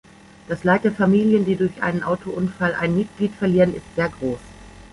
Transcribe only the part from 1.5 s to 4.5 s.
durch einen Autounfall ein Mitglied verlieren, ist sehr groß.